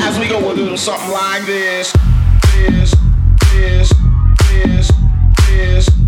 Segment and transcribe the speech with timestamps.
[0.00, 1.92] As we go, we'll do something like this,
[2.54, 2.94] this,
[3.52, 3.92] this,
[4.48, 4.92] this,
[5.46, 6.03] this.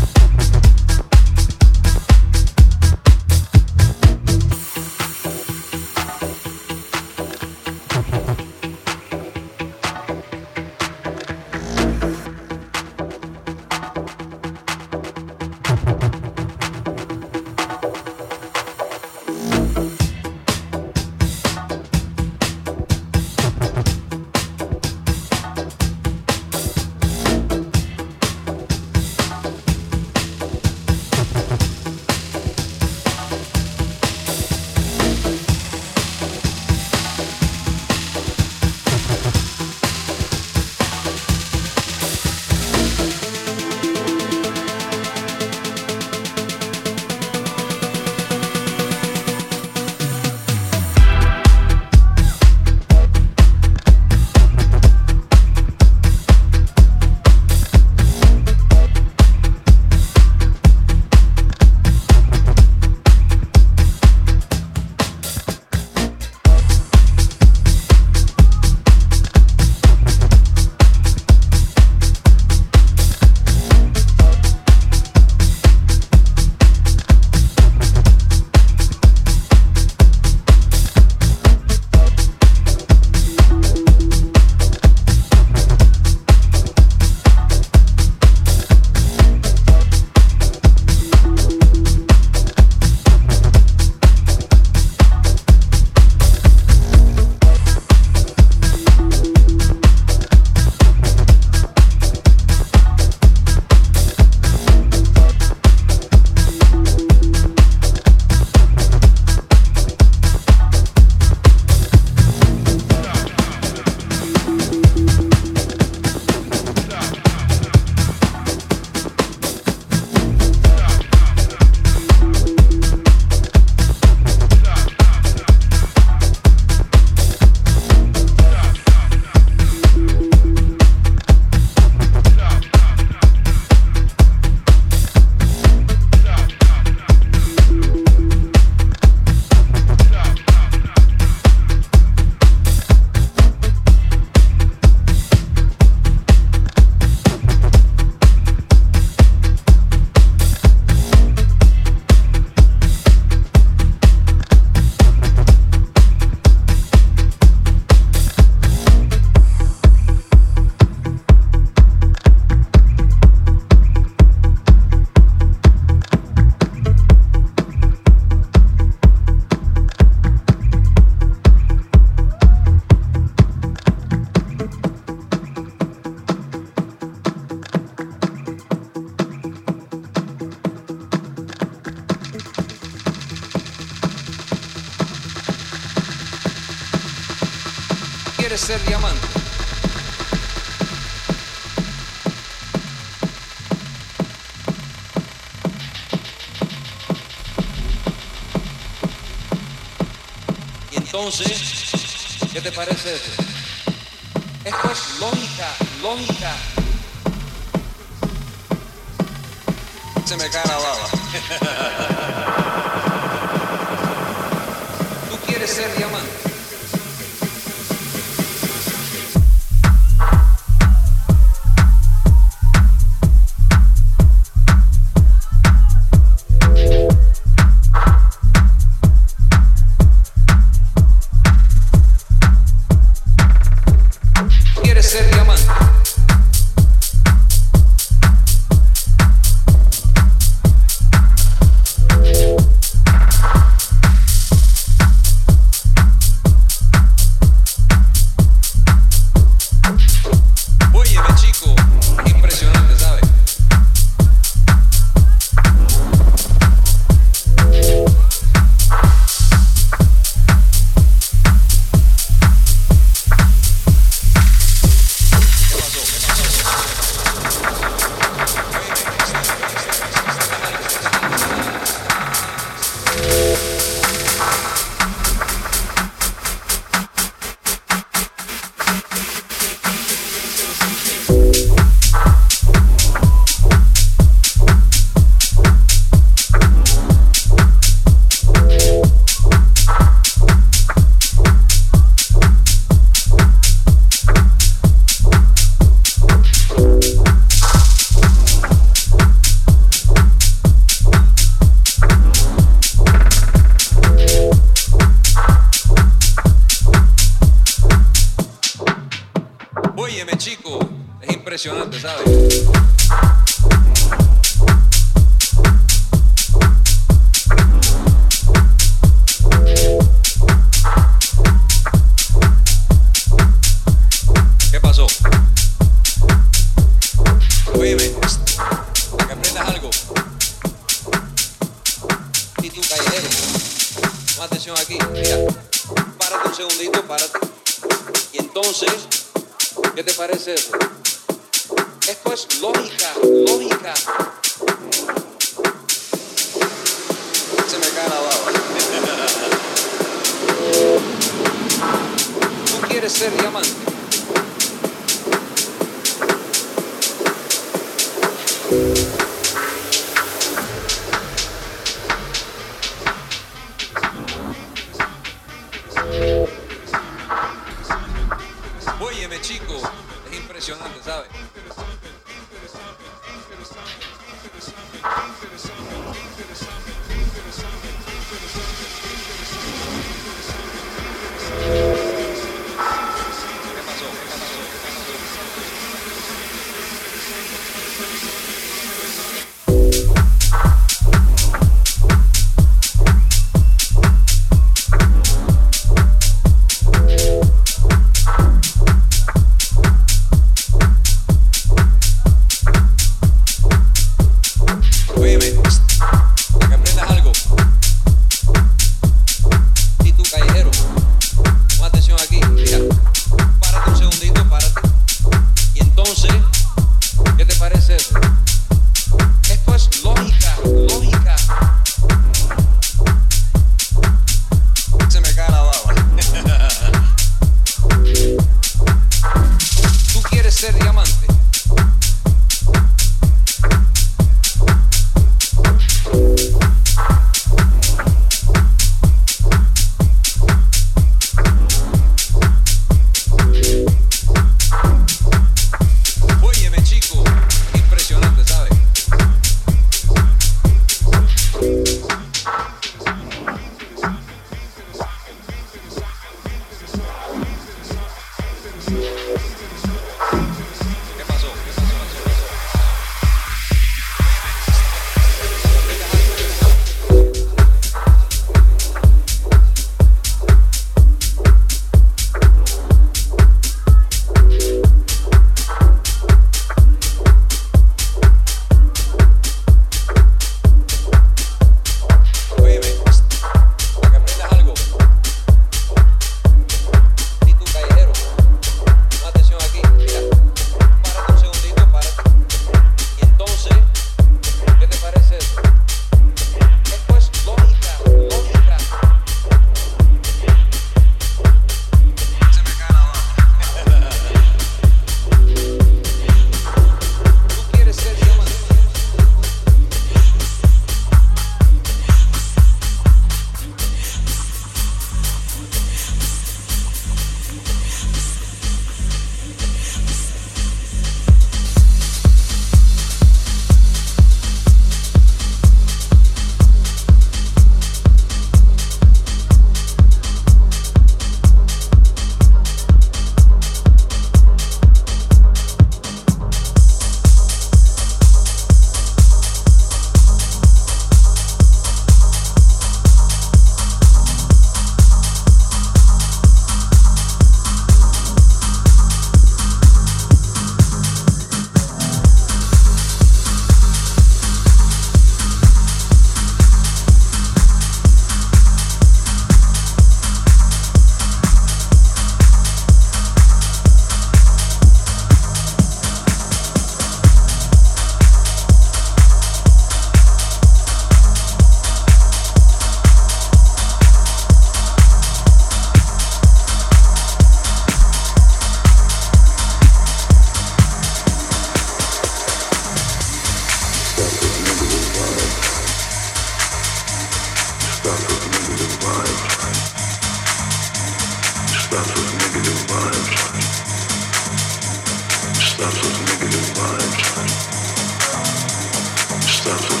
[599.47, 600.00] Stuff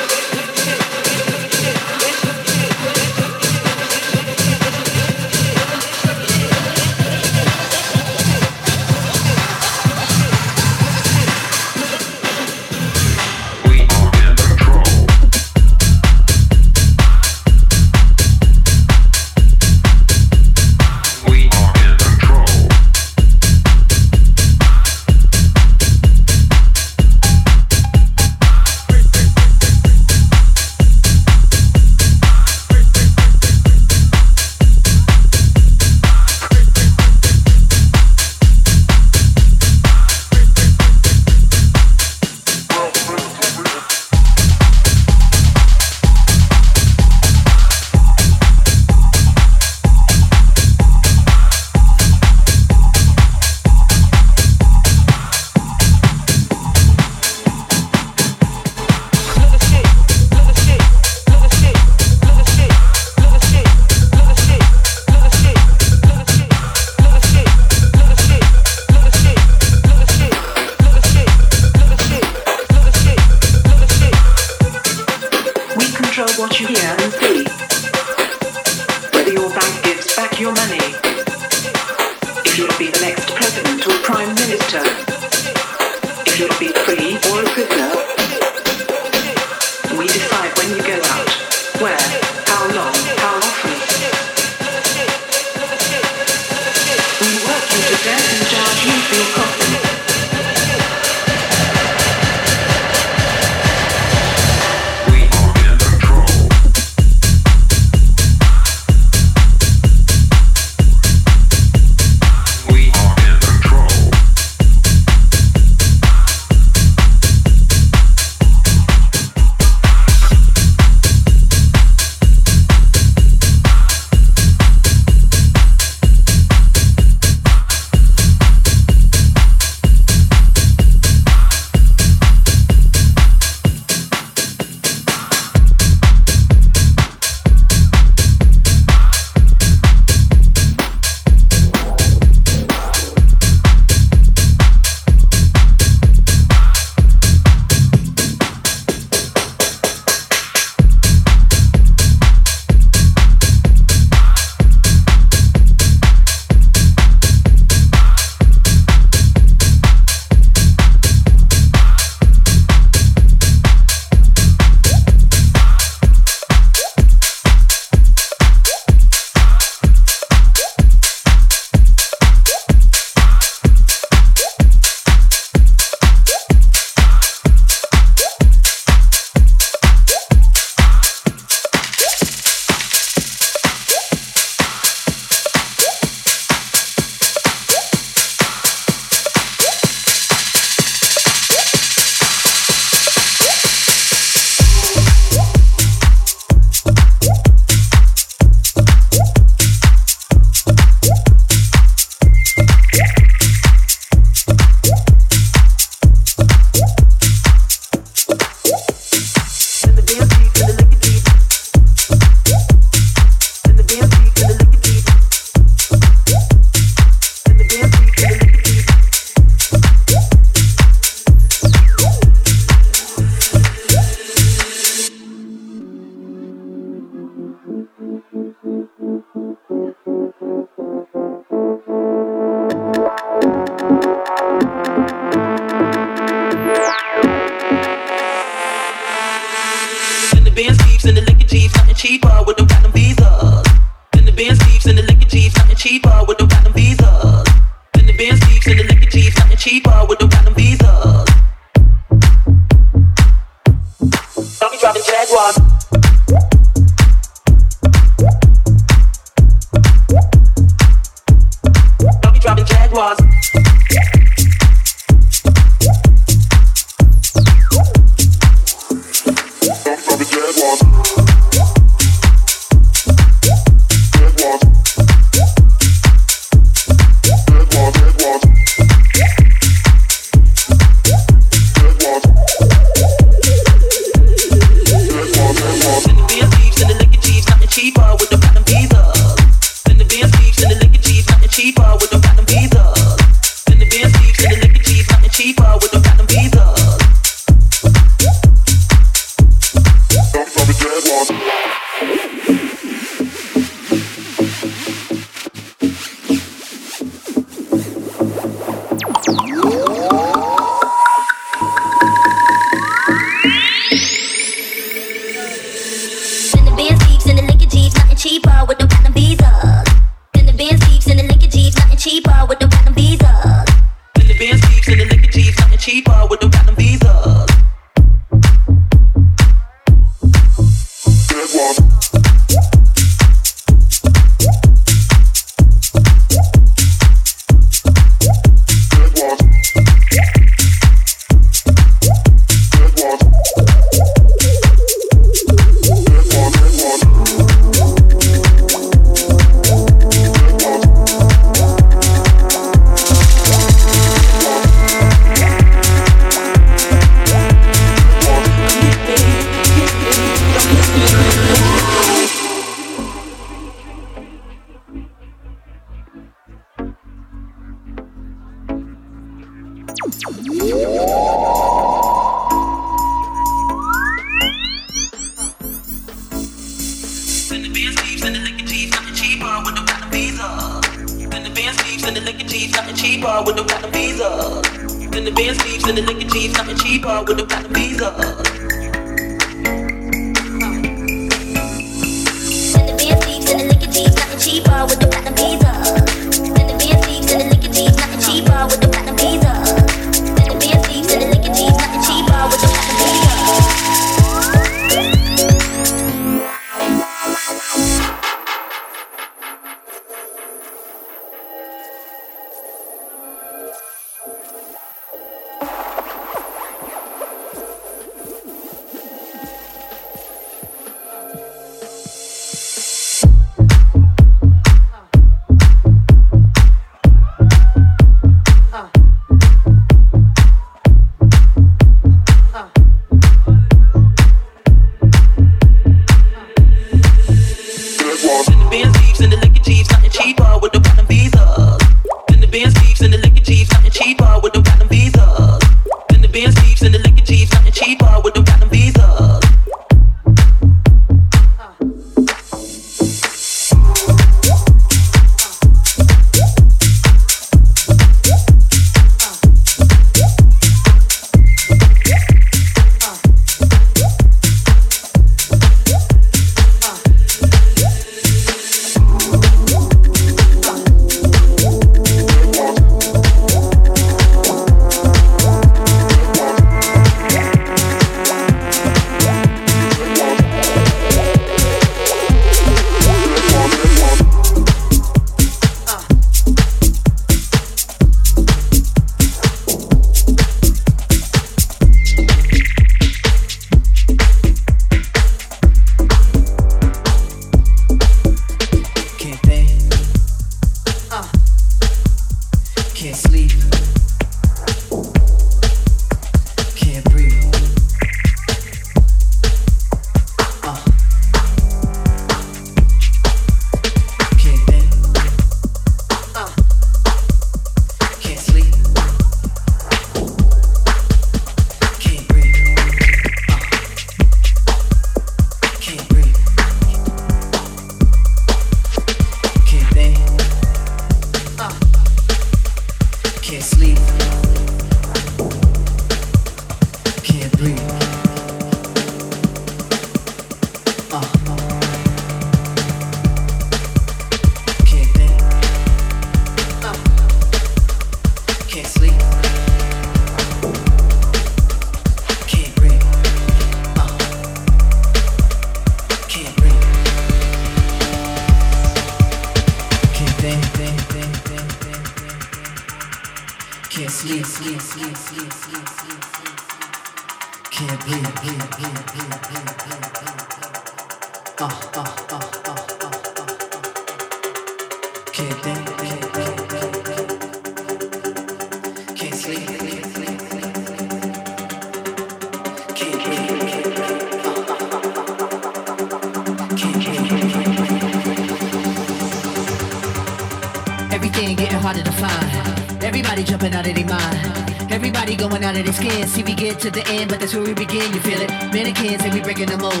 [596.80, 598.08] to the end, but that's where we begin.
[598.14, 598.48] You feel it?
[598.72, 600.00] Mannequins and we breaking the mold.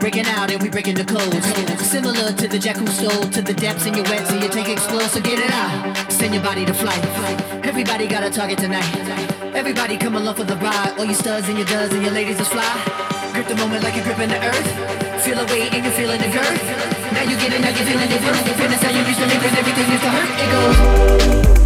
[0.00, 1.46] Breaking out and we breaking the codes.
[1.86, 4.68] Similar to the jack who stole to the depths in your wet, so you take
[4.68, 5.94] explore, so get it out.
[6.10, 6.98] Send your body to flight.
[7.64, 8.88] Everybody got a target tonight.
[9.54, 10.98] Everybody come along for the ride.
[10.98, 12.66] All you studs and your duds and your ladies is fly.
[13.32, 15.22] Grip the moment like you're gripping the earth.
[15.22, 16.62] Feel the weight and you're feeling the girth.
[17.14, 18.20] Now you get it, now you're feeling it.
[18.58, 20.30] Feeling how you reach the limit, everything is to hurt.
[20.42, 21.57] It goes.